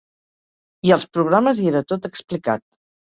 [0.89, 2.65] I als programes hi era tot explicat.